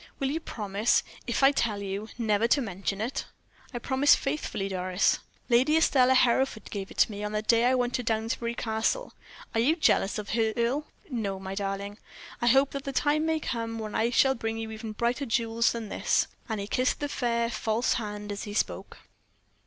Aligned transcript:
"Will 0.17 0.31
you 0.31 0.39
promise, 0.39 1.03
if 1.27 1.43
I 1.43 1.51
tell 1.51 1.79
you, 1.83 2.09
never 2.17 2.47
to 2.47 2.59
mention 2.59 2.99
it?" 3.01 3.25
"I 3.71 3.77
promise 3.77 4.15
faithfully, 4.15 4.67
Doris." 4.67 5.19
"Lady 5.47 5.77
Estelle 5.77 6.15
Hereford 6.15 6.71
gave 6.71 6.89
it 6.89 6.97
to 6.97 7.11
me 7.11 7.23
on 7.23 7.33
the 7.33 7.43
day 7.43 7.65
I 7.65 7.75
went 7.75 7.93
to 7.93 8.03
Downsbury 8.03 8.55
Castle. 8.55 9.13
Are 9.53 9.59
you 9.59 9.75
jealous 9.75 10.17
of 10.17 10.31
her, 10.31 10.53
Earle?" 10.57 10.87
"No, 11.11 11.39
my 11.39 11.53
darling. 11.53 11.99
I 12.41 12.47
hope 12.47 12.71
the 12.71 12.91
time 12.91 13.27
may 13.27 13.39
come 13.39 13.77
when 13.77 13.93
I 13.93 14.09
shall 14.09 14.33
bring 14.33 14.57
you 14.57 14.71
even 14.71 14.93
brighter 14.93 15.27
jewels 15.27 15.71
than 15.71 15.89
this," 15.89 16.25
and 16.49 16.59
he 16.59 16.65
kissed 16.65 16.99
the 16.99 17.07
fair, 17.07 17.51
false 17.51 17.93
hand 17.93 18.31
as 18.31 18.45
he 18.45 18.55
spoke. 18.55 18.97